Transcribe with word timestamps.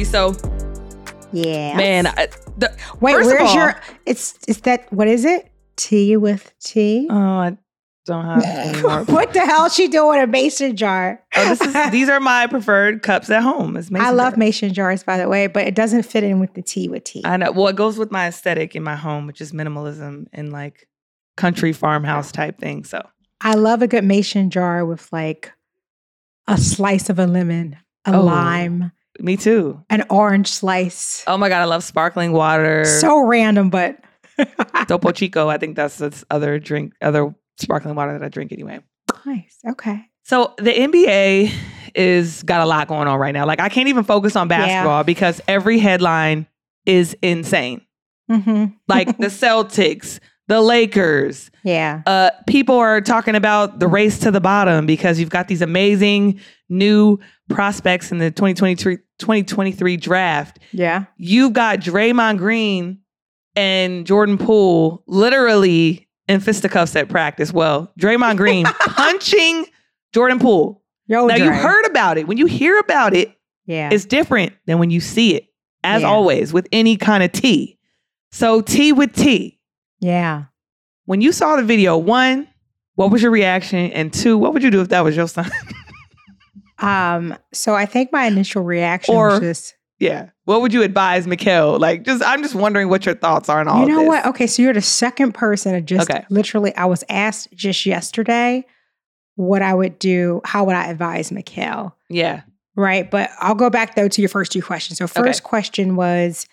All 0.00 0.30
right, 0.30 0.34
So, 0.34 1.28
Yeah. 1.32 1.76
man, 1.76 2.06
I, 2.06 2.28
the, 2.56 2.72
Wait, 3.00 3.12
first 3.14 3.30
of 3.30 3.36
where's 3.38 3.50
all- 3.50 3.54
your? 3.54 3.80
It's 4.06 4.38
is 4.48 4.60
that 4.62 4.90
what 4.92 5.08
is 5.08 5.24
it? 5.24 5.50
Tea 5.76 6.16
with 6.16 6.52
tea. 6.60 7.06
Oh, 7.10 7.16
I 7.16 7.56
don't 8.06 8.24
have 8.24 8.42
any 8.44 8.82
more. 8.82 9.04
what 9.04 9.32
the 9.34 9.40
hell 9.40 9.66
is 9.66 9.74
she 9.74 9.88
doing 9.88 10.20
a 10.20 10.26
mason 10.26 10.74
jar? 10.76 11.22
Oh, 11.36 11.48
this 11.54 11.60
is 11.60 11.90
these 11.90 12.08
are 12.08 12.18
my 12.20 12.46
preferred 12.46 13.02
cups 13.02 13.30
at 13.30 13.42
home. 13.42 13.76
It's 13.76 13.90
mason 13.90 14.06
I 14.06 14.10
love 14.10 14.32
jars. 14.32 14.38
mason 14.38 14.74
jars, 14.74 15.02
by 15.04 15.18
the 15.18 15.28
way, 15.28 15.46
but 15.46 15.66
it 15.66 15.74
doesn't 15.74 16.02
fit 16.04 16.24
in 16.24 16.40
with 16.40 16.54
the 16.54 16.62
tea 16.62 16.88
with 16.88 17.04
tea. 17.04 17.22
I 17.24 17.36
know. 17.36 17.52
Well, 17.52 17.68
it 17.68 17.76
goes 17.76 17.98
with 17.98 18.10
my 18.10 18.26
aesthetic 18.26 18.74
in 18.74 18.82
my 18.82 18.96
home, 18.96 19.26
which 19.26 19.40
is 19.40 19.52
minimalism 19.52 20.26
and 20.32 20.50
like 20.52 20.88
country 21.36 21.72
farmhouse 21.72 22.32
type 22.32 22.58
thing. 22.58 22.84
So 22.84 23.06
I 23.40 23.54
love 23.54 23.80
a 23.82 23.86
good 23.86 24.04
mason 24.04 24.50
jar 24.50 24.84
with 24.84 25.10
like 25.12 25.52
a 26.48 26.56
slice 26.58 27.08
of 27.10 27.18
a 27.18 27.26
lemon, 27.26 27.76
a 28.06 28.14
Oh. 28.16 28.22
lime, 28.24 28.92
me 29.22 29.36
too. 29.36 29.82
an 29.90 30.04
orange 30.10 30.48
slice. 30.48 31.24
Oh 31.26 31.36
my 31.36 31.48
god, 31.48 31.60
I 31.60 31.64
love 31.64 31.84
sparkling 31.84 32.32
water. 32.32 32.84
So 32.84 33.24
random, 33.24 33.70
but 33.70 33.98
Topo 34.88 35.12
Chico. 35.12 35.48
I 35.48 35.58
think 35.58 35.76
that's 35.76 35.98
this 35.98 36.24
other 36.30 36.58
drink, 36.58 36.94
other 37.02 37.34
sparkling 37.58 37.94
water 37.94 38.18
that 38.18 38.24
I 38.24 38.28
drink 38.28 38.52
anyway. 38.52 38.80
nice. 39.26 39.58
Okay. 39.68 40.02
So 40.24 40.54
the 40.58 40.70
NBA 40.72 41.52
is 41.94 42.42
got 42.44 42.60
a 42.60 42.66
lot 42.66 42.86
going 42.88 43.08
on 43.08 43.18
right 43.18 43.32
now. 43.32 43.46
Like 43.46 43.60
I 43.60 43.68
can't 43.68 43.88
even 43.88 44.04
focus 44.04 44.36
on 44.36 44.48
basketball 44.48 45.02
because 45.04 45.40
every 45.48 45.78
headline 45.78 46.46
is 46.86 47.16
insane. 47.22 47.82
hmm 48.28 48.66
Like 48.88 49.18
the 49.18 49.26
Celtics, 49.28 50.20
the 50.50 50.60
Lakers. 50.60 51.48
Yeah. 51.62 52.02
Uh, 52.06 52.30
people 52.48 52.74
are 52.74 53.00
talking 53.00 53.36
about 53.36 53.78
the 53.78 53.86
race 53.86 54.18
to 54.18 54.32
the 54.32 54.40
bottom 54.40 54.84
because 54.84 55.20
you've 55.20 55.30
got 55.30 55.46
these 55.46 55.62
amazing 55.62 56.40
new 56.68 57.20
prospects 57.48 58.10
in 58.10 58.18
the 58.18 58.32
2023 58.32 58.96
2023 59.20 59.96
draft. 59.96 60.58
Yeah. 60.72 61.04
You've 61.18 61.52
got 61.52 61.78
Draymond 61.78 62.38
Green 62.38 62.98
and 63.54 64.04
Jordan 64.04 64.38
Poole 64.38 65.04
literally 65.06 66.08
in 66.26 66.40
fisticuffs 66.40 66.96
at 66.96 67.08
practice. 67.08 67.52
Well, 67.52 67.92
Draymond 68.00 68.36
Green 68.36 68.64
punching 68.80 69.66
Jordan 70.12 70.40
Poole. 70.40 70.82
Yo, 71.06 71.26
now 71.28 71.36
you 71.36 71.52
heard 71.52 71.86
about 71.86 72.18
it. 72.18 72.26
When 72.26 72.38
you 72.38 72.46
hear 72.46 72.76
about 72.80 73.14
it, 73.14 73.36
Yeah. 73.66 73.90
it's 73.92 74.04
different 74.04 74.52
than 74.66 74.78
when 74.80 74.90
you 74.90 74.98
see 75.00 75.36
it. 75.36 75.44
As 75.84 76.02
Yeah. 76.02 76.08
always, 76.08 76.52
with 76.52 76.66
any 76.72 76.96
kind 76.96 77.22
of 77.22 77.30
tea. 77.30 77.78
So 78.32 78.60
tea 78.62 78.92
with 78.92 79.14
tea. 79.14 79.58
Yeah. 80.00 80.44
When 81.06 81.20
you 81.20 81.32
saw 81.32 81.56
the 81.56 81.62
video, 81.62 81.96
one, 81.96 82.48
what 82.94 83.10
was 83.10 83.22
your 83.22 83.30
reaction? 83.30 83.90
And 83.92 84.12
two, 84.12 84.36
what 84.38 84.52
would 84.52 84.62
you 84.62 84.70
do 84.70 84.80
if 84.80 84.88
that 84.88 85.02
was 85.04 85.16
your 85.16 85.28
son? 85.28 85.50
Um, 86.78 87.36
so 87.52 87.74
I 87.74 87.84
think 87.84 88.10
my 88.10 88.24
initial 88.24 88.62
reaction 88.62 89.14
Or- 89.14 89.28
was 89.32 89.40
just, 89.40 89.74
yeah. 89.98 90.30
What 90.44 90.62
would 90.62 90.72
you 90.72 90.82
advise 90.82 91.26
Mikal? 91.26 91.78
Like, 91.78 92.04
just 92.04 92.24
I'm 92.24 92.42
just 92.42 92.54
wondering 92.54 92.88
what 92.88 93.04
your 93.04 93.14
thoughts 93.14 93.50
are 93.50 93.60
on 93.60 93.68
all 93.68 93.80
you 93.82 93.86
know 93.86 94.02
what? 94.02 94.24
Okay, 94.26 94.46
so 94.46 94.62
you're 94.62 94.72
the 94.72 94.80
second 94.80 95.32
person 95.34 95.74
to 95.74 95.82
just 95.82 96.10
Okay. 96.10 96.24
literally, 96.30 96.74
I 96.74 96.86
was 96.86 97.04
asked 97.10 97.48
just 97.54 97.84
yesterday 97.84 98.64
what 99.36 99.60
I 99.60 99.74
would 99.74 99.98
do, 99.98 100.40
how 100.44 100.64
would 100.64 100.74
I 100.74 100.86
advise 100.86 101.30
Mikal? 101.30 101.92
Yeah. 102.08 102.42
Right. 102.76 103.10
But 103.10 103.30
I'll 103.40 103.54
go 103.54 103.68
back 103.68 103.94
though 103.94 104.08
to 104.08 104.22
your 104.22 104.30
first 104.30 104.50
two 104.52 104.62
questions. 104.62 104.96
So, 104.98 105.04
Okay. 105.04 105.20
first 105.20 105.42
question 105.42 105.96
was, 105.96 106.46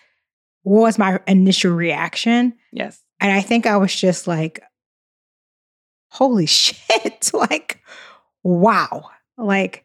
what 0.62 0.82
was 0.82 0.98
my 0.98 1.20
initial 1.26 1.72
reaction? 1.72 2.52
Yes. 2.72 3.02
And 3.20 3.32
I 3.32 3.40
think 3.40 3.66
I 3.66 3.76
was 3.76 3.94
just 3.94 4.26
like, 4.26 4.62
holy 6.10 6.46
shit. 6.46 7.30
like, 7.32 7.80
wow. 8.42 9.10
Like, 9.36 9.84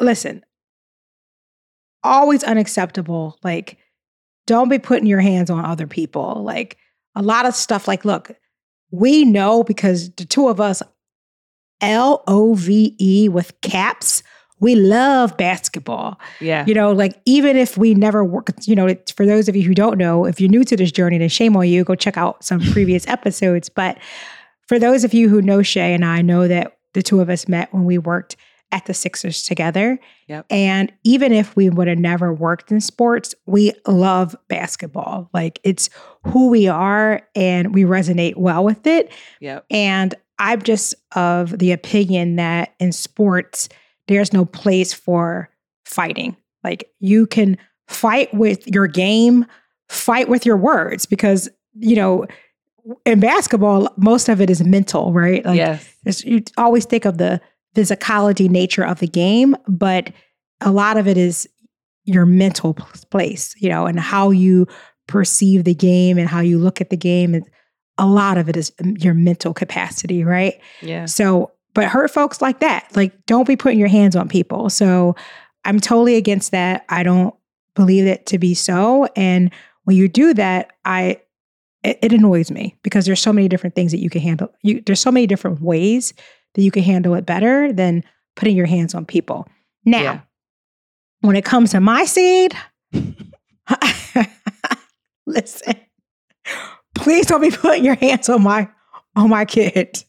listen, 0.00 0.44
always 2.02 2.44
unacceptable. 2.44 3.38
Like, 3.42 3.78
don't 4.46 4.68
be 4.68 4.78
putting 4.78 5.06
your 5.06 5.20
hands 5.20 5.50
on 5.50 5.64
other 5.64 5.86
people. 5.86 6.42
Like, 6.42 6.76
a 7.14 7.22
lot 7.22 7.46
of 7.46 7.54
stuff, 7.54 7.88
like, 7.88 8.04
look, 8.04 8.30
we 8.90 9.24
know 9.24 9.62
because 9.62 10.10
the 10.14 10.24
two 10.24 10.48
of 10.48 10.60
us, 10.60 10.82
L 11.80 12.22
O 12.26 12.54
V 12.54 12.94
E 12.98 13.28
with 13.28 13.58
caps, 13.60 14.22
we 14.60 14.74
love 14.74 15.36
basketball. 15.36 16.20
Yeah. 16.40 16.64
You 16.66 16.74
know, 16.74 16.92
like 16.92 17.20
even 17.24 17.56
if 17.56 17.76
we 17.76 17.94
never 17.94 18.24
work, 18.24 18.50
you 18.66 18.74
know, 18.76 18.86
it's- 18.86 19.10
for 19.10 19.26
those 19.26 19.48
of 19.48 19.56
you 19.56 19.62
who 19.62 19.74
don't 19.74 19.98
know, 19.98 20.26
if 20.26 20.40
you're 20.40 20.50
new 20.50 20.64
to 20.64 20.76
this 20.76 20.92
journey, 20.92 21.18
then 21.18 21.28
shame 21.28 21.56
on 21.56 21.66
you. 21.68 21.82
Go 21.84 21.94
check 21.94 22.16
out 22.16 22.44
some 22.44 22.60
previous 22.72 23.06
episodes. 23.08 23.68
But 23.68 23.98
for 24.68 24.78
those 24.78 25.02
of 25.04 25.12
you 25.14 25.28
who 25.28 25.42
know 25.42 25.62
Shay 25.62 25.94
and 25.94 26.04
I, 26.04 26.22
know 26.22 26.46
that 26.46 26.76
the 26.94 27.02
two 27.02 27.20
of 27.20 27.28
us 27.30 27.48
met 27.48 27.72
when 27.72 27.84
we 27.84 27.98
worked 27.98 28.36
at 28.72 28.86
the 28.86 28.94
Sixers 28.94 29.42
together. 29.42 29.98
Yep. 30.28 30.46
And 30.48 30.92
even 31.02 31.32
if 31.32 31.56
we 31.56 31.68
would 31.70 31.88
have 31.88 31.98
never 31.98 32.32
worked 32.32 32.70
in 32.70 32.80
sports, 32.80 33.34
we 33.46 33.72
love 33.86 34.36
basketball. 34.48 35.28
Like 35.34 35.58
it's 35.64 35.90
who 36.24 36.50
we 36.50 36.68
are 36.68 37.22
and 37.34 37.74
we 37.74 37.82
resonate 37.82 38.36
well 38.36 38.62
with 38.62 38.86
it. 38.86 39.10
Yep. 39.40 39.64
And 39.70 40.14
I'm 40.38 40.62
just 40.62 40.94
of 41.16 41.58
the 41.58 41.72
opinion 41.72 42.36
that 42.36 42.74
in 42.78 42.92
sports, 42.92 43.68
there's 44.10 44.32
no 44.32 44.44
place 44.44 44.92
for 44.92 45.48
fighting. 45.84 46.36
Like 46.64 46.90
you 46.98 47.26
can 47.26 47.56
fight 47.88 48.32
with 48.34 48.66
your 48.66 48.86
game, 48.86 49.46
fight 49.88 50.28
with 50.28 50.44
your 50.44 50.56
words, 50.56 51.06
because, 51.06 51.48
you 51.74 51.96
know, 51.96 52.26
in 53.04 53.20
basketball, 53.20 53.88
most 53.96 54.28
of 54.28 54.40
it 54.40 54.50
is 54.50 54.62
mental, 54.62 55.12
right? 55.12 55.44
Like 55.44 55.56
yes. 55.56 56.24
you 56.24 56.42
always 56.56 56.84
think 56.84 57.04
of 57.04 57.18
the 57.18 57.40
physicality 57.74 58.48
nature 58.48 58.84
of 58.84 58.98
the 58.98 59.06
game, 59.06 59.56
but 59.68 60.10
a 60.60 60.70
lot 60.70 60.96
of 60.96 61.06
it 61.06 61.16
is 61.16 61.48
your 62.04 62.26
mental 62.26 62.74
place, 63.10 63.54
you 63.58 63.68
know, 63.68 63.86
and 63.86 64.00
how 64.00 64.30
you 64.30 64.66
perceive 65.06 65.64
the 65.64 65.74
game 65.74 66.18
and 66.18 66.28
how 66.28 66.40
you 66.40 66.58
look 66.58 66.80
at 66.80 66.90
the 66.90 66.96
game. 66.96 67.34
And 67.34 67.44
a 67.98 68.06
lot 68.06 68.38
of 68.38 68.48
it 68.48 68.56
is 68.56 68.72
um, 68.82 68.96
your 68.96 69.14
mental 69.14 69.52
capacity, 69.54 70.24
right? 70.24 70.54
Yeah. 70.80 71.04
So, 71.04 71.52
but 71.74 71.84
hurt 71.84 72.10
folks 72.10 72.40
like 72.42 72.60
that, 72.60 72.88
like 72.96 73.26
don't 73.26 73.46
be 73.46 73.56
putting 73.56 73.78
your 73.78 73.88
hands 73.88 74.16
on 74.16 74.28
people. 74.28 74.70
So 74.70 75.14
I'm 75.64 75.78
totally 75.80 76.16
against 76.16 76.50
that. 76.52 76.84
I 76.88 77.02
don't 77.02 77.34
believe 77.74 78.06
it 78.06 78.26
to 78.26 78.38
be 78.38 78.54
so. 78.54 79.06
And 79.16 79.52
when 79.84 79.96
you 79.96 80.08
do 80.08 80.34
that, 80.34 80.72
I 80.84 81.20
it, 81.82 81.98
it 82.02 82.12
annoys 82.12 82.50
me 82.50 82.76
because 82.82 83.06
there's 83.06 83.20
so 83.20 83.32
many 83.32 83.48
different 83.48 83.74
things 83.74 83.92
that 83.92 84.00
you 84.00 84.10
can 84.10 84.20
handle. 84.20 84.48
You 84.62 84.82
there's 84.84 85.00
so 85.00 85.10
many 85.12 85.26
different 85.26 85.60
ways 85.60 86.12
that 86.54 86.62
you 86.62 86.70
can 86.70 86.82
handle 86.82 87.14
it 87.14 87.24
better 87.26 87.72
than 87.72 88.04
putting 88.36 88.56
your 88.56 88.66
hands 88.66 88.94
on 88.94 89.04
people. 89.06 89.46
Now, 89.84 90.00
Yeah. 90.02 90.20
when 91.20 91.36
it 91.36 91.44
comes 91.44 91.70
to 91.70 91.80
my 91.80 92.04
seed, 92.04 92.54
listen, 95.26 95.74
please 96.94 97.26
don't 97.26 97.40
be 97.40 97.50
putting 97.50 97.84
your 97.84 97.94
hands 97.94 98.28
on 98.28 98.42
my 98.42 98.68
on 99.16 99.30
my 99.30 99.44
kid 99.44 100.04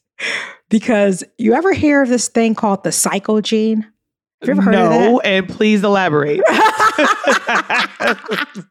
because 0.72 1.22
you 1.36 1.52
ever 1.52 1.72
hear 1.74 2.02
of 2.02 2.08
this 2.08 2.28
thing 2.28 2.54
called 2.54 2.82
the 2.82 2.90
psycho 2.90 3.40
gene? 3.42 3.82
Have 4.40 4.48
you 4.48 4.52
ever 4.52 4.62
heard 4.62 4.74
of 4.74 4.80
it? 4.80 4.98
no, 4.98 5.18
of 5.18 5.26
and 5.26 5.48
please 5.48 5.84
elaborate. 5.84 6.40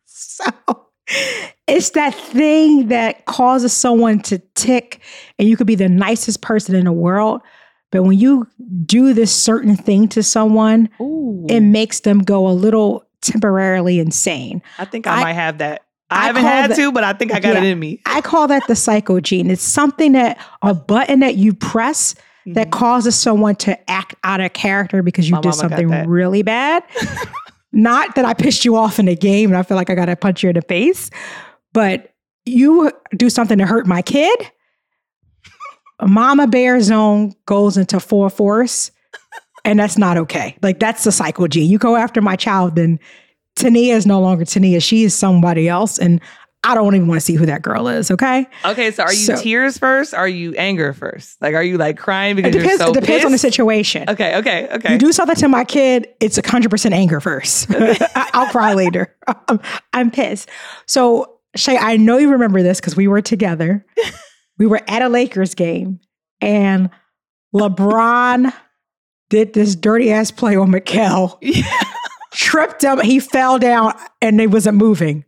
so 0.06 0.46
it's 1.68 1.92
that 1.92 2.16
thing 2.16 2.88
that 2.88 3.26
causes 3.26 3.72
someone 3.72 4.20
to 4.24 4.40
tick, 4.56 5.02
and 5.38 5.48
you 5.48 5.56
could 5.56 5.68
be 5.68 5.76
the 5.76 5.88
nicest 5.88 6.42
person 6.42 6.76
in 6.76 6.86
the 6.86 6.92
world. 6.92 7.42
But 7.92 8.04
when 8.04 8.18
you 8.18 8.48
do 8.86 9.14
this 9.14 9.34
certain 9.34 9.76
thing 9.76 10.08
to 10.10 10.24
someone, 10.24 10.90
Ooh. 11.00 11.46
it 11.50 11.60
makes 11.60 12.00
them 12.00 12.20
go 12.20 12.48
a 12.48 12.52
little 12.52 13.06
temporarily 13.22 14.00
insane. 14.00 14.64
I 14.80 14.86
think 14.86 15.06
I, 15.06 15.20
I- 15.20 15.22
might 15.22 15.34
have 15.34 15.60
that. 15.60 15.84
I, 16.12 16.24
I 16.24 16.26
haven't 16.28 16.44
had 16.44 16.72
the- 16.72 16.76
to, 16.76 16.92
but 16.92 17.04
I 17.04 17.14
think 17.14 17.34
I 17.34 17.40
got 17.40 17.56
it 17.56 17.64
in 17.64 17.80
me. 17.80 18.02
I 18.06 18.22
call 18.22 18.48
that 18.48 18.68
the 18.68 18.76
psycho 18.76 19.20
gene. 19.20 19.50
It's 19.50 19.64
something 19.64 20.12
that 20.12 20.38
a 20.62 20.74
button 20.74 21.22
that 21.22 21.36
you 21.36 21.54
press 21.54 22.14
that 22.48 22.68
Mhm. 22.68 22.72
causes 22.72 23.16
someone 23.16 23.56
to 23.58 23.90
act 23.90 24.16
out 24.24 24.42
of 24.42 24.52
character 24.54 25.02
because 25.04 25.30
you 25.30 25.36
My 25.36 25.42
did 25.42 25.54
something 25.54 25.90
really 26.08 26.42
bad. 26.44 26.84
Not 27.72 28.16
that 28.16 28.26
I 28.26 28.34
pissed 28.34 28.66
you 28.66 28.76
off 28.76 29.00
in 29.00 29.08
a 29.08 29.16
game 29.16 29.50
and 29.52 29.58
I 29.58 29.64
feel 29.64 29.78
like 29.78 29.90
I 29.90 29.96
got 29.96 30.06
to 30.06 30.16
punch 30.16 30.44
you 30.44 30.50
in 30.50 30.56
the 30.56 30.62
face, 30.64 31.10
but 31.72 32.12
you 32.46 32.92
do 33.16 33.30
something 33.30 33.58
to 33.60 33.66
hurt 33.66 33.86
my 33.88 34.02
kid. 34.02 34.38
Mama 36.02 36.48
bear 36.48 36.82
zone 36.82 37.34
goes 37.46 37.78
into 37.78 38.00
full 38.00 38.28
force, 38.30 38.90
and 39.64 39.80
that's 39.80 39.98
not 39.98 40.18
okay. 40.18 40.58
Like 40.64 40.80
that's 40.80 41.04
the 41.04 41.12
psycho 41.12 41.48
gene. 41.48 41.70
You 41.70 41.78
go 41.78 41.96
after 41.96 42.22
my 42.22 42.36
child, 42.36 42.76
then 42.76 43.00
Tania 43.56 43.96
is 43.96 44.06
no 44.06 44.20
longer 44.22 44.46
Tania. 44.46 44.80
She 44.80 45.04
is 45.04 45.14
somebody 45.14 45.68
else, 45.68 45.98
and 46.00 46.22
I 46.64 46.76
don't 46.76 46.96
even 46.96 47.08
want 47.08 47.20
to 47.20 47.26
see 47.26 47.34
who 47.36 47.46
that 47.48 47.62
girl 47.64 47.88
is. 47.88 48.12
Okay. 48.12 48.48
Okay, 48.64 48.92
so 48.92 49.04
are 49.04 49.12
you 49.12 49.18
So- 49.20 49.42
tears 49.42 49.78
first? 49.80 50.14
Or 50.14 50.18
are 50.18 50.28
you 50.28 50.54
anger 50.56 50.94
first? 50.94 51.42
Like, 51.42 51.56
are 51.56 51.64
you 51.64 51.78
like 51.78 51.98
crying 51.98 52.36
because 52.36 52.50
It 52.56 52.60
depends. 52.60 52.80
you're 52.80 52.88
so 52.88 52.92
it 52.94 53.00
depends 53.02 53.26
on 53.26 53.32
the 53.32 53.38
situation. 53.40 54.08
Okay, 54.10 54.36
okay, 54.38 54.68
okay. 54.72 54.94
You 54.94 55.00
do 55.00 55.12
something 55.12 55.36
to 55.38 55.48
my 55.48 55.64
kid, 55.64 56.08
it's 56.20 56.38
a 56.38 56.48
hundred 56.48 56.70
percent 56.70 56.94
anger 56.94 57.20
first. 57.20 57.68
I'll 58.16 58.48
cry 58.52 58.74
later. 58.74 59.16
I'm, 59.48 59.60
I'm 59.94 60.12
pissed. 60.12 60.50
So 60.86 61.40
Shay, 61.56 61.78
I 61.78 61.98
know 61.98 62.18
you 62.18 62.30
remember 62.32 62.62
this 62.64 62.80
because 62.80 62.96
we 62.96 63.08
were 63.08 63.22
together. 63.22 63.86
we 64.60 64.66
were 64.68 64.82
at 64.88 65.02
a 65.02 65.10
Lakers 65.10 65.56
game, 65.56 66.00
and 66.42 66.90
LeBron 67.56 68.54
did 69.30 69.54
this 69.54 69.76
dirty 69.76 70.12
ass 70.12 70.32
play 70.32 70.56
on 70.56 70.72
Mikal. 70.72 71.38
Yeah. 71.42 71.64
Tripped 72.42 72.84
him. 72.84 73.00
He 73.00 73.20
fell 73.20 73.60
down 73.60 73.94
and 74.22 74.40
he 74.40 74.48
wasn't 74.48 74.78
moving. 74.78 75.24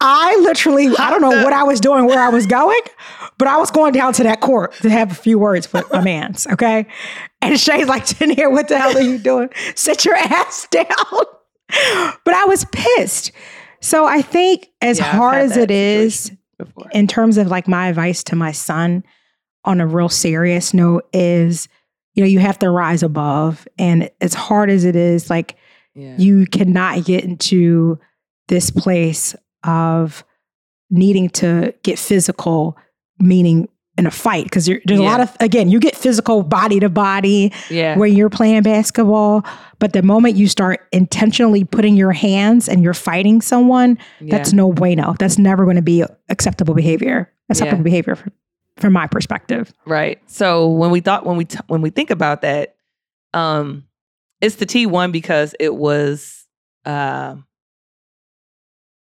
I 0.00 0.36
literally, 0.42 0.88
I 0.98 1.08
don't 1.10 1.22
know 1.22 1.42
what 1.44 1.52
I 1.54 1.62
was 1.62 1.80
doing, 1.80 2.04
where 2.06 2.18
I 2.20 2.28
was 2.28 2.46
going, 2.46 2.80
but 3.38 3.48
I 3.48 3.56
was 3.56 3.70
going 3.70 3.92
down 3.94 4.12
to 4.14 4.22
that 4.24 4.40
court 4.40 4.74
to 4.82 4.90
have 4.90 5.10
a 5.10 5.14
few 5.14 5.38
words 5.38 5.72
with 5.72 5.90
my 5.90 6.02
man's, 6.02 6.46
okay? 6.48 6.86
And 7.40 7.58
Shay's 7.58 7.86
like, 7.86 8.04
Jania, 8.04 8.50
what 8.50 8.68
the 8.68 8.78
hell 8.78 8.96
are 8.96 9.00
you 9.00 9.16
doing? 9.18 9.48
Sit 9.74 10.04
your 10.04 10.16
ass 10.16 10.66
down. 10.70 10.84
But 12.24 12.34
I 12.34 12.44
was 12.44 12.66
pissed. 12.70 13.32
So 13.80 14.04
I 14.04 14.20
think 14.20 14.68
as 14.82 14.98
Yeah, 14.98 15.04
hard 15.16 15.36
as 15.42 15.56
it 15.56 15.70
is, 15.70 16.32
before. 16.58 16.88
in 16.92 17.06
terms 17.06 17.38
of 17.38 17.46
like 17.46 17.66
my 17.66 17.88
advice 17.88 18.22
to 18.24 18.36
my 18.36 18.52
son 18.52 19.04
on 19.64 19.80
a 19.80 19.86
real 19.86 20.10
serious 20.10 20.74
note 20.74 21.08
is, 21.14 21.66
you 22.14 22.22
know, 22.22 22.28
you 22.28 22.38
have 22.38 22.58
to 22.60 22.70
rise 22.70 23.02
above. 23.02 23.66
And 23.78 24.10
as 24.20 24.34
hard 24.34 24.70
as 24.70 24.84
it 24.84 24.96
is, 24.96 25.30
like 25.30 25.56
yeah. 25.94 26.16
you 26.16 26.46
cannot 26.46 27.04
get 27.04 27.24
into 27.24 27.98
this 28.48 28.70
place 28.70 29.34
of 29.64 30.24
needing 30.90 31.28
to 31.30 31.74
get 31.82 31.98
physical, 31.98 32.76
meaning 33.18 33.68
in 33.96 34.06
a 34.06 34.10
fight. 34.10 34.44
Because 34.44 34.66
there's 34.66 35.00
a 35.00 35.02
lot 35.02 35.20
of, 35.20 35.36
again, 35.40 35.70
you 35.70 35.78
get 35.80 35.96
physical 35.96 36.42
body 36.42 36.80
to 36.80 36.88
body 36.88 37.52
yeah. 37.70 37.96
when 37.96 38.14
you're 38.14 38.30
playing 38.30 38.62
basketball. 38.62 39.44
But 39.78 39.92
the 39.92 40.02
moment 40.02 40.36
you 40.36 40.48
start 40.48 40.86
intentionally 40.92 41.64
putting 41.64 41.96
your 41.96 42.12
hands 42.12 42.68
and 42.68 42.82
you're 42.82 42.94
fighting 42.94 43.40
someone, 43.40 43.98
yeah. 44.20 44.36
that's 44.36 44.52
no 44.52 44.72
bueno. 44.72 45.14
That's 45.18 45.38
never 45.38 45.64
going 45.64 45.76
to 45.76 45.82
be 45.82 46.04
acceptable 46.28 46.74
behavior. 46.74 47.32
Acceptable 47.50 47.78
Yeah. 47.78 47.84
behavior 47.84 48.16
from, 48.16 48.32
from 48.76 48.92
my 48.92 49.06
perspective. 49.06 49.72
Right. 49.86 50.20
So 50.26 50.68
when 50.68 50.90
we 50.90 51.00
thought 51.00 51.24
when 51.26 51.36
we 51.36 51.44
t- 51.44 51.58
when 51.68 51.80
we 51.82 51.90
think 51.90 52.10
about 52.10 52.42
that, 52.42 52.74
um, 53.32 53.84
it's 54.40 54.56
the 54.56 54.66
T 54.66 54.86
one 54.86 55.12
because 55.12 55.54
it 55.60 55.74
was 55.74 56.46
um 56.84 57.46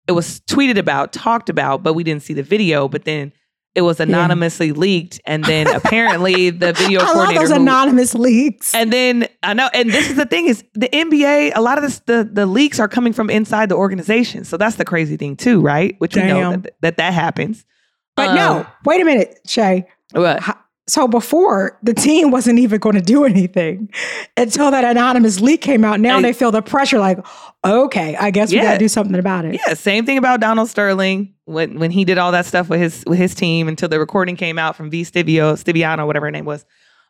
it 0.08 0.12
was 0.12 0.42
tweeted 0.42 0.78
about, 0.78 1.14
talked 1.14 1.50
about, 1.50 1.82
but 1.82 1.94
we 1.94 2.04
didn't 2.04 2.24
see 2.24 2.34
the 2.34 2.44
video. 2.44 2.88
But 2.90 3.06
then 3.06 3.32
it 3.74 3.82
was 3.82 4.00
anonymously 4.00 4.72
leaked, 4.72 5.20
and 5.26 5.44
then 5.46 5.66
apparently 5.68 6.52
the 6.52 6.74
video 6.74 7.00
I 7.00 7.04
love 7.06 7.14
coordinator. 7.14 7.40
those 7.40 7.50
who- 7.50 7.56
anonymous 7.64 8.14
leaks. 8.14 8.76
and 8.76 8.94
then 8.94 9.28
I 9.42 9.54
know, 9.54 9.70
and 9.74 9.90
this 9.90 10.10
is 10.12 10.16
the 10.16 10.26
thing 10.26 10.46
is 10.48 10.64
the 10.76 10.90
NBA. 10.90 11.54
A 11.56 11.62
lot 11.62 11.78
of 11.80 11.84
this, 11.84 12.00
the 12.06 12.30
the 12.32 12.46
leaks 12.46 12.80
are 12.80 12.88
coming 12.88 13.14
from 13.14 13.30
inside 13.32 13.70
the 13.70 13.76
organization, 13.76 14.44
so 14.44 14.58
that's 14.58 14.76
the 14.76 14.86
crazy 14.86 15.18
thing 15.18 15.36
too, 15.36 15.62
right? 15.62 15.96
Which 16.00 16.16
we 16.16 16.22
know 16.24 16.52
that 16.52 16.76
that, 16.82 16.98
that 16.98 17.14
happens. 17.14 17.66
But 18.16 18.30
Um, 18.30 18.36
no, 18.36 18.66
wait 18.86 19.02
a 19.02 19.06
minute, 19.06 19.40
Shay. 19.48 19.86
What? 20.12 20.42
So 20.86 21.08
before 21.08 21.80
the 21.82 21.94
team 21.94 22.30
wasn't 22.30 22.60
even 22.60 22.78
going 22.80 22.96
to 22.96 23.02
do 23.02 23.24
anything 23.24 23.90
until 24.36 24.70
that 24.72 24.84
anonymous 24.84 25.40
leak 25.40 25.62
came 25.62 25.86
out. 25.86 26.02
Now 26.02 26.18
Hey. 26.18 26.24
they 26.24 26.34
feel 26.34 26.52
the 26.52 26.62
pressure, 26.62 27.00
like, 27.00 27.26
okay, 27.64 28.18
I 28.18 28.32
guess 28.32 28.52
we 28.52 28.58
got 28.60 28.74
to 28.74 28.78
do 28.80 28.90
something 28.90 29.18
about 29.18 29.46
it. 29.46 29.60
Yeah, 29.66 29.76
same 29.76 30.06
thing 30.06 30.18
about 30.18 30.42
Donald 30.42 30.68
Sterling 30.68 31.34
when 31.46 31.80
when 31.80 31.90
he 31.90 32.04
did 32.04 32.18
all 32.18 32.34
that 32.34 32.46
stuff 32.46 32.68
with 32.70 32.82
his 32.82 33.04
with 33.08 33.18
his 33.18 33.34
team 33.34 33.68
until 33.70 33.88
the 33.88 33.98
recording 34.00 34.36
came 34.36 34.60
out 34.60 34.76
from 34.76 34.90
V 34.90 35.04
Stivio, 35.04 35.54
Stiviano, 35.54 36.06
whatever 36.06 36.26
her 36.28 36.32
name 36.32 36.46
was. 36.46 36.66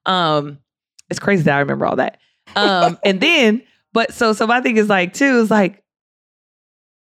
Um, 0.05 0.59
it's 1.09 1.19
crazy 1.19 1.43
that 1.43 1.55
I 1.55 1.59
remember 1.59 1.85
all 1.87 1.95
that. 1.95 2.17
Um, 2.55 2.99
and 3.05 3.19
then, 3.19 3.63
but 3.91 4.13
so 4.13 4.33
so 4.33 4.45
my 4.45 4.61
thing 4.61 4.77
is 4.77 4.87
like 4.87 5.13
too 5.13 5.39
is 5.39 5.49
like 5.51 5.82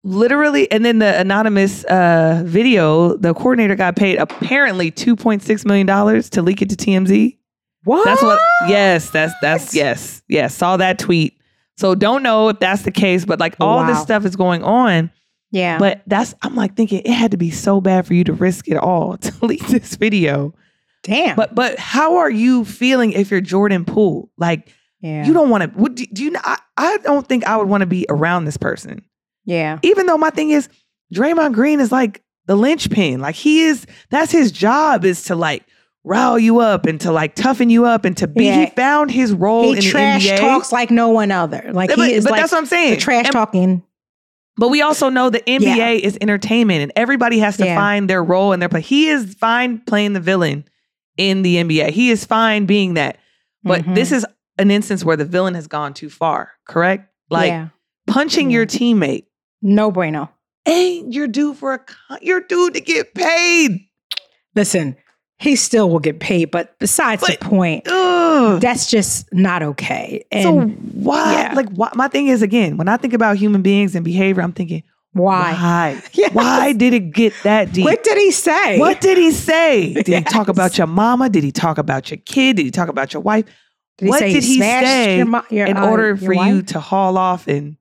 literally, 0.06 0.72
and 0.72 0.86
then 0.86 1.00
the 1.00 1.19
anonymous 1.19 1.84
uh 1.86 2.44
video, 2.46 3.18
the 3.18 3.34
coordinator 3.34 3.75
got 3.75 3.98
paid 3.98 4.18
apparently 4.18 4.92
two 4.92 5.16
point 5.16 5.44
six 5.44 5.66
million 5.66 5.86
dollars 5.86 6.30
to 6.31 6.42
leak 6.42 6.62
it 6.62 6.69
to 6.69 6.75
TMZ. 6.78 7.38
What? 7.84 8.06
That's 8.06 8.22
what. 8.22 8.40
Yes, 8.68 9.10
that's 9.10 9.34
that's 9.42 9.75
yes, 9.75 10.22
yes. 10.30 10.56
Saw 10.56 10.78
that 10.78 10.98
tweet. 11.00 11.38
So 11.78 11.94
don't 11.94 12.24
know 12.24 12.50
if 12.50 12.60
that's 12.60 12.84
the 12.84 12.92
case, 12.92 13.25
but 13.25 13.40
like 13.40 13.56
all 13.60 13.86
this 13.86 14.02
stuff 14.02 14.24
is 14.24 14.36
going 14.36 14.63
on. 14.63 15.12
Yeah. 15.52 15.78
But 15.78 16.02
that's 16.07 16.34
I'm 16.42 16.56
like 16.56 16.75
thinking 16.75 17.02
it 17.04 17.12
had 17.12 17.31
to 17.31 17.38
be 17.38 17.52
so 17.52 17.81
bad 17.81 18.07
for 18.07 18.13
you 18.13 18.24
to 18.25 18.34
risk 18.34 18.68
it 18.68 18.78
all 18.78 19.18
to 19.18 19.46
leak 19.46 19.66
this 19.68 19.96
video. 19.96 20.54
Damn. 21.04 21.36
But 21.36 21.54
but 21.54 21.78
how 21.78 22.18
are 22.18 22.30
you 22.30 22.66
feeling 22.66 23.12
if 23.12 23.30
you're 23.30 23.42
Jordan 23.42 23.86
Poole? 23.86 24.31
Like 24.38 24.74
yeah. 25.02 25.25
you 25.25 25.34
don't 25.34 25.50
want 25.50 25.75
to. 25.75 25.90
Do, 25.90 26.06
do 26.07 26.24
you? 26.24 26.36
I, 26.36 26.57
I 26.78 26.98
don't 27.00 27.28
think 27.28 27.46
I 27.46 27.57
would 27.57 27.68
want 27.68 27.81
to 27.81 27.88
be 27.88 28.06
around 28.10 28.46
this 28.46 28.57
person. 28.57 29.04
Yeah. 29.45 29.80
Even 29.83 30.06
though 30.07 30.18
my 30.18 30.30
thing 30.30 30.50
is 30.51 30.68
Draymond 31.13 31.53
Green 31.53 31.80
is 31.80 31.92
like 31.92 32.21
the 32.47 32.56
linchpin. 32.56 33.19
Like 33.21 33.36
he 33.36 33.62
is. 33.63 33.86
That's 34.09 34.31
his 34.31 34.51
job 34.51 35.06
is 35.06 35.24
to 35.25 35.36
like 35.36 35.63
rile 36.03 36.38
you 36.38 36.59
up 36.59 36.86
and 36.86 37.01
to 37.01 37.12
like 37.12 37.33
toughen 37.36 37.69
you 37.69 37.86
up 37.86 38.06
and 38.06 38.15
to 38.18 38.27
be. 38.27 38.50
He 38.51 38.68
found 38.68 39.09
his 39.12 39.33
role 39.33 39.71
He 39.74 39.77
in 39.77 39.81
trash 39.83 40.24
the 40.24 40.30
NBA. 40.36 40.38
talks 40.39 40.71
like 40.71 40.92
no 40.92 41.09
one 41.09 41.31
other. 41.31 41.71
Like 41.74 41.89
but 41.89 42.00
he 42.00 42.13
is 42.13 42.24
but 42.25 42.31
like 42.31 42.42
that's 42.42 42.51
what 42.51 42.59
I'm 42.59 42.65
saying. 42.68 42.92
the 42.95 42.97
trash 43.00 43.25
And- 43.25 43.33
talking. 43.33 43.83
But 44.57 44.69
we 44.69 44.81
also 44.81 45.09
know 45.09 45.30
the 45.30 45.42
NBA 45.42 46.00
is 46.00 46.18
entertainment 46.21 46.81
and 46.81 46.92
everybody 46.95 47.39
has 47.39 47.57
to 47.57 47.65
Yeah. 47.65 47.75
find 47.75 48.09
their 48.09 48.24
role 48.24 48.53
in 48.53 48.62
their 48.62 48.69
play. 48.69 48.80
He 48.81 49.09
is 49.09 49.33
fine 49.33 49.80
playing 49.80 50.13
the 50.13 50.21
villain 50.21 50.63
in 51.18 51.42
the 51.42 51.57
NBA. 51.57 51.89
He 51.89 52.09
is 52.09 52.24
fine 52.24 52.65
being 52.65 52.94
that. 52.94 53.18
But 53.63 53.81
Mhm. 53.81 53.95
this 53.95 54.13
is 54.13 54.25
an 54.57 54.71
instance 54.71 55.03
where 55.03 55.18
the 55.18 55.25
villain 55.25 55.56
has 55.56 55.68
gone 55.68 55.94
too 55.94 56.09
far, 56.09 56.51
correct? 56.68 57.09
Like 57.30 57.50
yeah. 57.50 57.68
punching 58.07 58.50
your 58.50 58.65
teammate. 58.65 59.25
No 59.62 59.92
bueno. 59.92 60.30
Ain't 60.66 61.13
you're 61.13 61.28
due 61.28 61.54
for 61.54 61.74
a 61.74 61.80
con- 61.80 62.19
you're 62.22 62.42
due 62.42 62.72
to 62.72 62.80
get 62.80 63.13
paid. 63.13 63.80
Listen, 64.56 64.96
he 65.38 65.56
still 65.56 65.90
will 65.90 66.00
get 66.00 66.19
paid, 66.19 66.52
but 66.52 66.78
besides 66.80 67.22
But- 67.22 67.40
the 67.40 67.46
point, 67.46 67.88
Ugh. 67.88 68.60
that's 68.62 68.90
just 68.90 69.31
not 69.34 69.62
okay. 69.62 70.25
And 70.31 70.44
so 70.44 70.62
why 70.94 71.34
yeah. 71.34 71.54
like 71.54 71.69
why, 71.72 71.92
my 71.94 72.07
thing 72.07 72.28
is 72.28 72.42
again, 72.42 72.78
when 72.78 72.88
I 72.88 72.98
think 72.98 73.13
about 73.13 73.38
human 73.38 73.62
beings 73.62 73.96
and 73.96 74.04
behavior, 74.06 74.42
I'm 74.42 74.54
thinking, 74.54 74.84
why? 75.12 75.54
why? 75.54 76.02
Yes. 76.13 76.34
Why 76.34 76.74
did 76.74 76.94
it 76.94 77.12
get 77.12 77.34
that 77.44 77.72
deep? 77.72 77.86
What 77.86 78.04
did 78.04 78.18
he 78.18 78.31
say? 78.31 78.80
What 78.80 79.02
did 79.02 79.18
he 79.18 79.31
say? 79.31 79.94
Did 80.04 80.07
he 80.07 80.22
talk 80.24 80.48
about 80.50 80.78
your 80.78 80.88
mama? 80.88 81.30
Did 81.30 81.44
he 81.44 81.52
talk 81.52 81.78
about 81.78 82.10
your 82.10 82.18
kid? 82.18 82.57
Did 82.57 82.66
he 82.66 82.72
talk 82.72 82.90
about 82.90 83.13
your 83.13 83.22
wife? 83.22 83.46
Did 83.98 84.06
he 84.06 84.10
what 84.10 84.19
say 84.19 84.34
did 84.34 84.44
he 84.44 84.56
smashed 84.56 84.88
say 84.88 85.18
your 85.18 85.44
your, 85.50 85.68
in 85.68 85.78
uh, 85.78 85.90
order 85.90 86.18
for 86.18 86.33
you 86.33 86.62
to 86.64 86.80
haul 86.81 87.18
off 87.18 87.47
and 87.47 87.78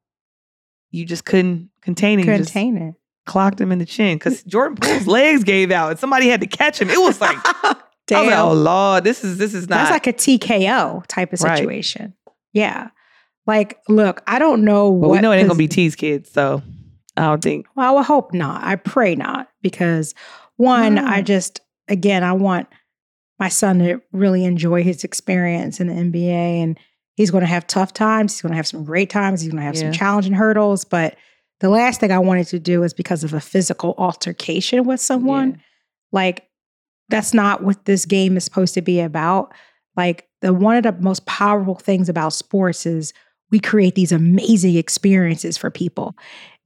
you 0.95 1.05
just 1.05 1.25
couldn't 1.25 1.71
contain 1.83 2.21
it? 2.21 2.25
Contain 2.25 2.77
it? 2.77 2.95
clocked 3.27 3.61
him 3.61 3.73
in 3.73 3.79
the 3.79 3.87
chin 3.87 4.17
because 4.17 4.43
Jordan 4.45 4.77
Poole's 4.77 5.07
legs 5.07 5.45
gave 5.45 5.71
out 5.71 5.91
and 5.91 5.99
somebody 5.99 6.29
had 6.29 6.41
to 6.41 6.47
catch 6.47 6.81
him. 6.81 6.91
It 6.91 7.01
was 7.01 7.21
like, 7.21 7.37
I 7.45 7.53
was 7.63 7.77
Damn. 8.07 8.27
like, 8.27 8.39
oh 8.39 8.53
Lord, 8.53 9.05
this 9.05 9.25
is 9.25 9.39
this 9.39 9.55
is 9.55 9.69
not 9.69 9.77
That's 9.77 9.91
like 9.91 10.07
a 10.07 10.13
TKO 10.13 11.05
type 11.07 11.33
of 11.33 11.41
Right. 11.41 11.59
situation. 11.59 12.15
Yeah. 12.53 12.91
Like, 13.47 13.79
look, 13.89 14.23
I 14.27 14.39
don't 14.39 14.65
know 14.65 14.91
what 14.91 15.11
we 15.11 15.21
know 15.21 15.33
it 15.33 15.37
ain't 15.37 15.49
gonna 15.49 15.59
be 15.59 15.69
T's 15.69 15.97
kids, 15.97 16.31
so 16.31 16.63
I 17.17 17.23
don't 17.23 17.43
think 17.43 17.67
Well, 17.75 17.89
I 17.89 17.97
would 17.97 18.07
hope 18.07 18.33
not. 18.33 18.63
I 18.63 18.77
pray 18.77 19.15
not 19.15 19.49
because 19.63 20.15
one, 20.57 20.97
No. 20.97 21.07
I 21.07 21.23
mm. 21.23 21.25
just 21.25 21.61
again, 21.89 22.25
I 22.25 22.33
want 22.33 22.69
my 23.39 23.49
son 23.49 23.79
to 23.81 24.01
really 24.13 24.45
enjoy 24.45 24.83
his 24.83 25.03
experience 25.03 25.81
in 25.81 25.89
the 25.89 25.95
NBA 25.95 26.63
and 26.63 26.79
he's 27.15 27.31
going 27.31 27.43
to 27.43 27.47
have 27.49 27.67
tough 27.67 27.93
times, 27.93 28.35
he's 28.35 28.43
going 28.43 28.53
to 28.53 28.57
have 28.57 28.67
some 28.67 28.85
great 28.85 29.11
times, 29.11 29.41
he's 29.41 29.51
going 29.51 29.61
to 29.61 29.67
have 29.67 29.79
some 29.79 29.93
challenging 29.93 30.33
hurdles, 30.33 30.85
but 30.85 31.17
the 31.61 31.69
last 31.71 32.01
thing 32.01 32.11
I 32.11 32.19
wanted 32.19 32.47
to 32.49 32.59
do 32.59 32.83
is 32.83 32.93
because 32.93 33.23
of 33.25 33.33
a 33.33 33.41
physical 33.41 33.95
altercation 33.99 34.85
with 34.85 35.01
someone. 35.01 35.53
Yeah. 35.53 35.57
Like 36.13 36.49
that's 37.09 37.33
not 37.33 37.63
what 37.63 37.85
this 37.85 38.05
game 38.07 38.37
is 38.37 38.45
supposed 38.45 38.75
to 38.75 38.83
be 38.83 39.01
about. 39.01 39.53
Like 39.97 40.29
the 40.43 40.53
one 40.53 40.77
of 40.77 40.83
the 40.83 40.93
most 41.01 41.25
powerful 41.27 41.77
things 41.77 42.09
about 42.09 42.33
sports 42.33 42.85
is 42.87 43.13
we 43.51 43.61
create 43.61 43.95
these 43.95 44.11
amazing 44.11 44.75
experiences 44.77 45.57
for 45.57 45.71
people. 45.71 46.17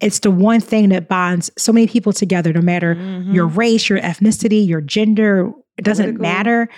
It's 0.00 0.20
the 0.20 0.30
one 0.30 0.60
thing 0.60 0.88
that 0.88 1.08
bonds 1.08 1.50
so 1.58 1.72
many 1.72 1.86
people 1.86 2.12
together, 2.12 2.52
no 2.52 2.62
matter 2.62 2.94
Mhm. 2.94 3.34
your 3.34 3.46
race, 3.46 3.88
your 3.88 4.00
ethnicity, 4.00 4.66
your 4.66 4.80
gender, 4.80 5.52
it 5.76 5.84
doesn't 5.84 6.16
Political. 6.16 6.22
matter. 6.22 6.68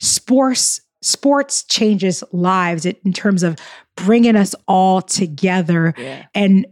Sports 0.00 0.80
sports 1.02 1.64
changes 1.64 2.24
lives 2.32 2.84
in 2.86 3.12
terms 3.12 3.42
of 3.42 3.56
bringing 3.96 4.36
us 4.36 4.54
all 4.66 5.00
together 5.00 5.94
yeah. 5.96 6.26
and 6.34 6.66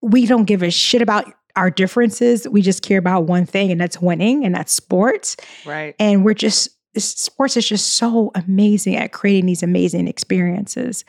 we 0.00 0.26
don't 0.26 0.44
give 0.44 0.62
a 0.62 0.70
shit 0.70 1.02
about 1.02 1.32
our 1.56 1.70
differences. 1.70 2.46
We 2.48 2.62
just 2.62 2.82
care 2.82 2.98
about 2.98 3.24
one 3.24 3.44
thing 3.44 3.72
and 3.72 3.80
that's 3.80 4.00
winning 4.00 4.44
and 4.44 4.54
that's 4.54 4.72
sports. 4.72 5.36
Right. 5.66 5.94
And 5.98 6.24
we're 6.24 6.34
just 6.34 6.70
sports 6.96 7.56
is 7.56 7.68
just 7.68 7.94
so 7.94 8.30
amazing 8.34 8.96
at 8.96 9.12
creating 9.12 9.46
these 9.46 9.62
amazing 9.62 10.08
experiences. 10.08 11.04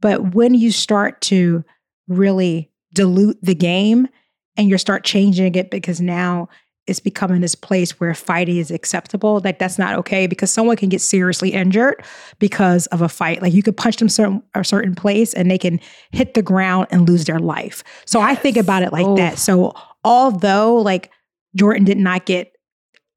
But 0.00 0.34
when 0.34 0.54
you 0.54 0.72
start 0.72 1.20
to 1.22 1.64
really 2.08 2.70
dilute 2.94 3.38
the 3.42 3.54
game 3.54 4.08
and 4.56 4.68
you 4.68 4.76
start 4.78 5.04
changing 5.04 5.54
it 5.54 5.70
because 5.70 6.00
now 6.00 6.48
it's 6.86 6.98
becoming 7.00 7.40
this 7.40 7.54
place 7.54 8.00
where 8.00 8.12
fighting 8.14 8.56
is 8.56 8.70
acceptable, 8.70 9.40
like 9.44 9.58
that's 9.60 9.78
not 9.78 9.94
okay 9.98 10.26
because 10.26 10.50
someone 10.50 10.76
can 10.76 10.88
get 10.88 11.00
seriously 11.00 11.50
injured 11.50 12.04
because 12.40 12.86
of 12.86 13.00
a 13.02 13.08
fight. 13.08 13.40
Like 13.40 13.52
you 13.52 13.62
could 13.62 13.76
punch 13.76 13.98
them 13.98 14.08
certain 14.08 14.42
a 14.54 14.64
certain 14.64 14.94
place 14.94 15.32
and 15.32 15.48
they 15.50 15.58
can 15.58 15.78
hit 16.10 16.34
the 16.34 16.42
ground 16.42 16.88
and 16.90 17.08
lose 17.08 17.24
their 17.24 17.38
life. 17.38 17.84
So 18.04 18.20
I 18.20 18.34
think 18.34 18.56
about 18.56 18.82
it 18.82 18.92
like 18.92 19.06
Oof. 19.06 19.16
that. 19.18 19.38
So 19.38 19.72
although 20.02 20.74
like 20.76 21.10
Jordan 21.54 21.84
did 21.84 21.98
not 21.98 22.26
get 22.26 22.52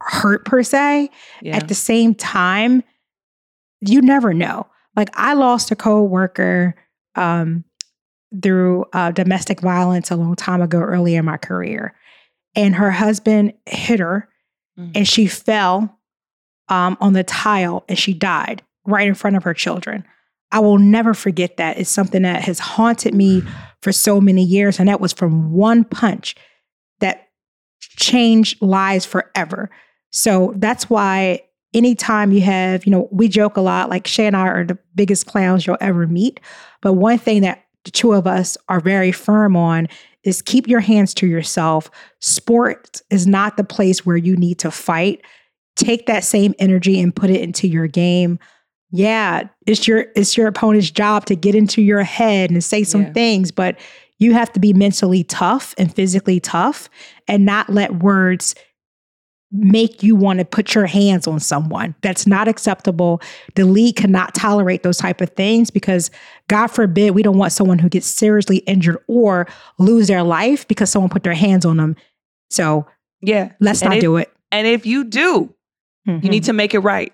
hurt 0.01 0.45
per 0.45 0.61
se, 0.61 1.09
Yeah. 1.41 1.55
at 1.57 1.67
the 1.67 1.73
same 1.75 2.13
time, 2.13 2.83
you 3.81 3.99
never 4.01 4.33
know. 4.33 4.67
Like 4.95 5.09
I 5.15 5.33
lost 5.33 5.71
a 5.71 5.75
coworker 5.75 6.75
um, 7.15 7.63
through 8.43 8.85
uh, 8.93 9.11
domestic 9.11 9.61
violence 9.61 10.11
a 10.11 10.15
long 10.15 10.35
time 10.35 10.61
ago, 10.61 10.79
early 10.79 11.15
in 11.15 11.25
my 11.25 11.37
career. 11.37 11.95
And 12.55 12.75
her 12.75 12.91
husband 12.91 13.53
hit 13.65 13.99
her 13.99 14.29
Mhm. 14.79 14.91
and 14.95 15.07
she 15.07 15.27
fell 15.27 15.97
um, 16.67 16.97
on 16.99 17.13
the 17.13 17.23
tile 17.23 17.83
and 17.87 17.97
she 17.97 18.13
died 18.13 18.61
right 18.85 19.07
in 19.07 19.13
front 19.13 19.35
of 19.37 19.43
her 19.43 19.53
children. 19.53 20.03
I 20.51 20.59
will 20.59 20.77
never 20.77 21.13
forget 21.13 21.57
that. 21.57 21.77
It's 21.77 21.89
something 21.89 22.21
that 22.23 22.41
has 22.43 22.59
haunted 22.59 23.13
me 23.13 23.43
for 23.81 23.91
so 23.91 24.19
many 24.19 24.43
years. 24.43 24.79
And 24.79 24.89
that 24.89 24.99
was 25.01 25.13
from 25.13 25.51
one 25.53 25.83
punch 25.83 26.35
that 26.99 27.27
changed 27.81 28.61
lives 28.61 29.05
forever. 29.05 29.69
So 30.11 30.53
that's 30.55 30.89
why 30.89 31.41
anytime 31.73 32.31
you 32.31 32.41
have, 32.41 32.85
you 32.85 32.91
know, 32.91 33.07
we 33.11 33.27
joke 33.27 33.57
a 33.57 33.61
lot, 33.61 33.89
like 33.89 34.07
Shay 34.07 34.25
and 34.27 34.35
I 34.35 34.47
are 34.47 34.63
the 34.65 34.77
biggest 34.95 35.25
clowns 35.27 35.67
you'll 35.67 35.77
ever 35.81 36.07
meet. 36.07 36.39
But 36.81 36.93
one 36.93 37.17
thing 37.17 37.41
that 37.41 37.64
the 37.85 37.91
two 37.91 38.11
of 38.13 38.27
us 38.27 38.57
are 38.67 38.79
very 38.81 39.11
firm 39.11 39.55
on 39.55 39.87
is 40.23 40.41
keep 40.41 40.67
your 40.67 40.79
hands 40.79 41.13
to 41.13 41.27
yourself. 41.27 41.89
Sport 42.19 43.01
is 43.11 43.25
not 43.27 43.57
the 43.57 43.63
place 43.63 44.05
where 44.05 44.17
you 44.17 44.35
need 44.35 44.59
to 44.59 44.71
fight. 44.71 45.21
Take 45.75 46.07
that 46.07 46.23
same 46.23 46.53
energy 46.59 46.99
and 46.99 47.15
put 47.15 47.29
it 47.29 47.41
into 47.41 47.67
your 47.67 47.87
game. 47.87 48.39
Yeah, 48.91 49.43
it's 49.67 49.87
your 49.87 50.07
it's 50.15 50.35
your 50.35 50.47
opponent's 50.47 50.89
job 50.89 51.25
to 51.25 51.35
get 51.35 51.53
into 51.55 51.81
your 51.81 52.03
head 52.03 52.49
and 52.49 52.63
say 52.63 52.83
some 52.83 53.03
Yeah. 53.03 53.13
things, 53.13 53.51
but 53.51 53.77
you 54.17 54.33
have 54.33 54.51
to 54.53 54.59
be 54.59 54.73
mentally 54.73 55.23
tough 55.23 55.75
and 55.77 55.93
physically 55.93 56.39
tough 56.39 56.89
and 57.27 57.45
not 57.45 57.69
let 57.69 57.95
words 58.01 58.55
make 59.57 60.03
you 60.03 60.15
want 60.15 60.39
to 60.39 60.45
put 60.45 60.75
your 60.75 60.85
hands 60.85 61.27
on 61.27 61.39
someone. 61.39 61.95
That's 62.01 62.25
not 62.27 62.47
acceptable. 62.47 63.21
The 63.55 63.65
league 63.65 63.95
cannot 63.95 64.33
tolerate 64.35 64.83
those 64.83 64.97
type 64.97 65.21
of 65.21 65.29
things 65.31 65.69
because 65.71 66.11
God 66.47 66.67
forbid 66.67 67.11
we 67.11 67.23
don't 67.23 67.37
want 67.37 67.51
someone 67.51 67.79
who 67.79 67.89
gets 67.89 68.07
seriously 68.07 68.57
injured 68.57 68.97
or 69.07 69.47
lose 69.79 70.07
their 70.07 70.23
life 70.23 70.67
because 70.67 70.89
someone 70.89 71.09
put 71.09 71.23
their 71.23 71.33
hands 71.33 71.65
on 71.65 71.77
them. 71.77 71.95
So 72.49 72.85
Yeah. 73.21 73.51
let's 73.59 73.81
And 73.81 73.89
not 73.89 73.97
if- 73.97 74.01
do 74.01 74.17
it. 74.17 74.31
And 74.51 74.67
if 74.67 74.85
you 74.85 75.03
do, 75.03 75.53
you 76.05 76.29
need 76.29 76.43
to 76.45 76.53
make 76.53 76.73
it 76.73 76.79
right. 76.79 77.11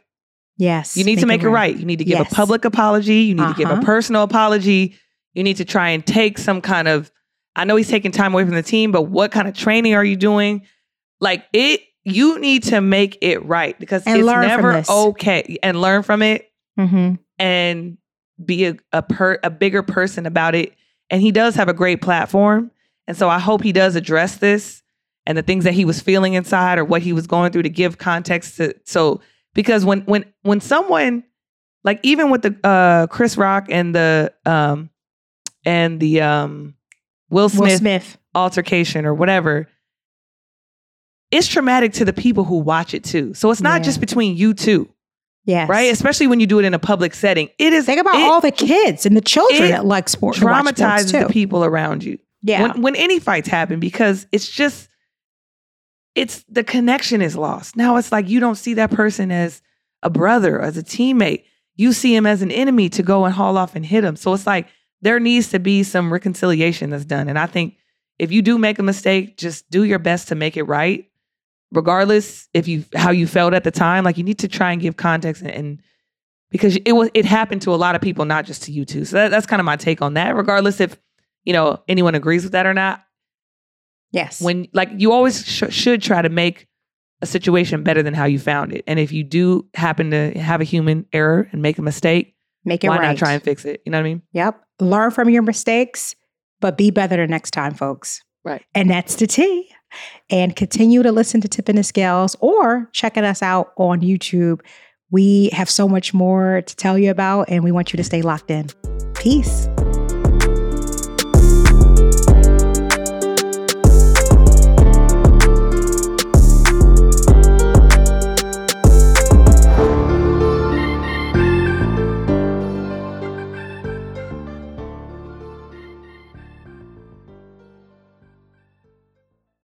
yes. 0.58 0.96
You 0.98 1.04
need 1.04 1.20
to 1.20 1.26
make 1.26 1.42
it 1.44 1.50
right. 1.50 1.76
You 1.76 1.86
need 1.86 2.00
to 2.00 2.06
give 2.06 2.20
Yes. 2.20 2.32
a 2.32 2.36
public 2.36 2.66
apology. 2.66 3.22
You 3.22 3.36
need 3.36 3.48
to 3.48 3.54
give 3.56 3.70
a 3.70 3.74
Uh-huh. 3.74 3.82
personal 3.84 4.24
apology. 4.24 4.96
You 5.34 5.44
need 5.44 5.58
to 5.58 5.66
try 5.66 5.90
and 5.90 6.06
take 6.06 6.38
some 6.38 6.62
kind 6.62 6.88
of, 6.88 7.10
I 7.56 7.64
know 7.66 7.76
he's 7.78 7.88
taking 7.88 8.12
time 8.12 8.34
away 8.34 8.44
from 8.46 8.54
the 8.56 8.62
team, 8.64 8.92
but 8.92 9.04
what 9.04 9.32
kind 9.32 9.48
of 9.48 9.54
training 9.56 9.96
are 9.96 10.04
you 10.04 10.16
doing? 10.18 10.62
Like 11.20 11.46
it, 11.54 11.82
you 12.04 12.40
need 12.40 12.64
to 12.64 12.82
make 12.82 13.18
it 13.22 13.46
right 13.46 13.78
because 13.80 14.04
And 14.06 14.18
it's 14.18 14.26
never 14.48 14.72
okay 14.90 15.58
and 15.62 15.80
learn 15.80 16.04
from 16.04 16.22
it 16.22 16.52
Mhm. 16.80 17.20
and 17.40 17.98
be 18.44 18.66
a, 18.66 18.76
a 18.92 19.02
per 19.04 19.40
a 19.44 19.50
bigger 19.50 19.84
person 19.84 20.26
about 20.26 20.56
it. 20.56 20.74
And 21.10 21.22
he 21.22 21.32
does 21.32 21.56
have 21.56 21.68
a 21.70 21.74
great 21.74 22.02
platform. 22.02 22.72
And 23.08 23.16
so 23.18 23.30
I 23.30 23.38
hope 23.40 23.62
he 23.62 23.72
does 23.72 23.96
address 23.96 24.38
this 24.38 24.82
and 25.28 25.38
the 25.38 25.44
things 25.44 25.66
that 25.66 25.74
he 25.74 25.86
was 25.86 26.00
feeling 26.02 26.34
inside 26.34 26.80
or 26.80 26.86
what 26.86 27.02
he 27.02 27.14
was 27.14 27.28
going 27.28 27.52
through 27.52 27.64
to 27.64 27.70
give 27.70 27.98
context 27.98 28.58
to 28.58 28.74
so 28.86 29.22
because 29.54 29.84
when 29.86 30.02
when 30.02 30.26
when 30.44 30.60
someone 30.62 31.24
like 31.84 32.00
even 32.04 32.30
with 32.32 32.42
the 32.42 32.56
uh 32.64 33.06
Chris 33.08 33.38
Rock 33.38 33.66
and 33.70 33.94
the 33.94 34.34
um 34.46 34.90
and 35.66 36.00
the 36.00 36.22
um 36.22 36.74
Will 37.30 37.44
Will 37.44 37.50
Smith, 37.50 37.78
Smith. 37.80 38.18
altercation 38.34 39.06
or 39.06 39.14
whatever 39.14 39.68
it's 41.32 41.48
traumatic 41.48 41.94
to 41.94 42.06
the 42.06 42.14
people 42.14 42.44
who 42.44 42.58
watch 42.58 42.94
it 42.94 43.04
too. 43.04 43.34
So 43.34 43.50
it's 43.52 43.62
not 43.62 43.80
Yeah. 43.82 43.86
just 43.86 44.00
between 44.00 44.36
you 44.36 44.54
two, 44.54 44.90
Yes. 45.46 45.70
right? 45.70 45.92
Especially 45.92 46.28
when 46.28 46.40
you 46.40 46.48
do 46.48 46.60
it 46.60 46.66
in 46.66 46.74
a 46.74 46.80
public 46.80 47.14
setting. 47.14 47.50
It 47.58 47.74
is 47.74 47.86
Think 47.86 48.02
about 48.02 48.16
it 48.16 48.24
all 48.24 48.42
the 48.42 48.52
kids 48.52 49.06
and 49.06 49.16
the 49.16 49.22
children 49.22 49.70
that 49.72 49.86
like 49.86 50.10
sport. 50.10 50.36
who 50.38 50.46
watch 50.46 50.60
sports 50.66 50.82
traumatizes 50.82 51.12
too. 51.12 51.20
the 51.20 51.30
people 51.30 51.64
around 51.64 52.04
you. 52.04 52.18
Yeah. 52.44 52.62
When 52.74 52.82
when 52.82 52.96
any 52.96 53.20
fights 53.20 53.48
happen 53.48 53.80
because 53.80 54.28
it's 54.32 54.48
just 54.50 54.90
it's 56.16 56.44
the 56.50 56.64
connection 56.64 57.22
is 57.22 57.36
lost. 57.38 57.76
Now 57.76 57.96
it's 57.98 58.12
like 58.12 58.28
you 58.30 58.40
don't 58.40 58.56
see 58.56 58.74
that 58.76 58.92
person 58.92 59.32
as 59.32 59.62
a 60.04 60.10
brother, 60.10 60.60
as 60.62 60.78
a 60.78 60.84
teammate. 60.84 61.44
You 61.76 61.94
see 61.94 62.14
him 62.16 62.26
as 62.26 62.42
an 62.42 62.52
enemy 62.52 62.90
to 62.90 63.04
go 63.04 63.24
and 63.26 63.34
haul 63.34 63.58
off 63.58 63.76
and 63.76 63.86
hit 63.86 64.04
him. 64.04 64.16
So 64.18 64.34
it's 64.34 64.46
like 64.46 64.68
there 65.02 65.20
needs 65.20 65.50
to 65.50 65.60
be 65.60 65.84
some 65.84 66.12
reconciliation 66.12 66.90
that's 66.90 67.06
done. 67.06 67.30
And 67.30 67.40
I 67.40 67.46
think 67.46 67.76
if 68.20 68.32
you 68.32 68.42
do 68.42 68.58
make 68.58 68.78
a 68.78 68.84
mistake, 68.84 69.38
just 69.38 69.70
do 69.72 69.84
your 69.84 70.00
best 70.00 70.28
to 70.28 70.36
make 70.36 70.58
it 70.58 70.64
right. 70.64 71.06
Regardless 71.72 72.50
if 72.54 72.68
you 72.68 72.84
how 72.96 73.12
you 73.12 73.28
felt 73.28 73.54
at 73.54 73.64
the 73.64 73.72
time, 73.72 74.04
like 74.04 74.18
you 74.18 74.24
need 74.24 74.40
to 74.40 74.48
try 74.48 74.72
and 74.72 74.82
give 74.82 74.98
context 74.98 75.42
and, 75.42 75.52
and 75.52 75.82
because 76.50 76.76
it 76.76 76.92
was 76.92 77.10
it 77.14 77.26
happened 77.26 77.62
to 77.64 77.74
a 77.74 77.78
lot 77.78 77.96
of 77.96 78.02
people, 78.02 78.26
not 78.26 78.46
just 78.46 78.64
to 78.64 78.72
you 78.72 78.84
two. 78.84 79.06
So 79.06 79.16
that, 79.16 79.32
that's 79.32 79.46
kind 79.46 79.60
of 79.60 79.66
my 79.66 79.78
take 79.78 80.02
on 80.02 80.16
that. 80.16 80.36
Regardless 80.36 80.80
if 80.82 80.98
you 81.44 81.54
know 81.54 81.82
anyone 81.88 82.14
agrees 82.16 82.44
with 82.44 82.52
that 82.52 82.66
or 82.66 82.74
not, 82.74 83.04
yes. 84.12 84.42
when 84.42 84.68
like 84.74 84.90
you 84.98 85.12
always 85.14 85.46
sh- 85.46 85.64
should 85.70 86.02
try 86.02 86.22
to 86.22 86.30
make 86.30 86.68
a 87.22 87.26
situation 87.26 87.84
better 87.84 88.04
than 88.04 88.14
how 88.14 88.26
you 88.26 88.40
found 88.40 88.74
it. 88.74 88.84
And 88.88 89.00
if 89.00 89.12
you 89.12 89.24
do 89.24 89.68
happen 89.74 90.12
to 90.12 90.32
have 90.38 90.60
a 90.60 90.66
human 90.66 91.06
error 91.14 91.48
and 91.52 91.62
make 91.62 91.78
a 91.78 91.82
mistake, 91.82 92.36
Make 92.66 92.84
it 92.84 92.90
why 92.90 92.98
right. 92.98 93.08
not 93.08 93.18
try 93.18 93.34
and 93.34 93.42
fix 93.42 93.66
it? 93.66 93.82
You 93.86 93.92
know 93.92 93.98
what 93.98 94.06
I 94.06 94.10
mean? 94.10 94.22
Yep. 94.34 94.62
Learn 94.80 95.12
from 95.12 95.30
your 95.30 95.42
mistakes, 95.42 96.16
but 96.60 96.78
be 96.78 96.92
better 96.92 97.18
the 97.18 97.28
next 97.28 97.52
time, 97.52 97.74
folks. 97.74 98.22
Right. 98.44 98.64
And 98.76 98.90
that's 98.90 99.16
the 99.16 99.28
T. 99.28 99.72
And 100.30 100.56
continue 100.56 101.04
to 101.04 101.12
listen 101.12 101.42
to 101.42 101.48
Tipping 101.48 101.76
the 101.76 101.84
Scales 101.84 102.36
or 102.40 102.90
checking 102.92 103.24
us 103.24 103.42
out 103.42 103.74
on 103.78 104.02
YouTube. 104.02 104.62
We 105.10 105.50
have 105.50 105.70
so 105.70 105.88
much 105.88 106.14
more 106.14 106.62
to 106.62 106.76
tell 106.76 106.98
you 106.98 107.12
about, 107.12 107.50
and 107.50 107.64
we 107.64 107.72
want 107.72 107.92
you 107.92 107.98
to 107.98 108.04
stay 108.04 108.22
locked 108.22 108.50
in. 108.50 108.70
Peace. 109.14 109.68